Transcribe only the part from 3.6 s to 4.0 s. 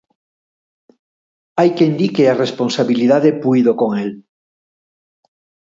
con